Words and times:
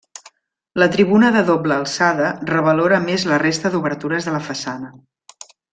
La 0.83 0.87
tribuna 0.95 1.29
de 1.35 1.43
doble 1.49 1.75
alçada 1.77 2.31
revalora 2.53 3.01
més 3.07 3.29
la 3.33 3.41
resta 3.47 3.73
d'obertures 3.77 4.31
de 4.31 4.35
la 4.39 4.45
façana. 4.51 4.95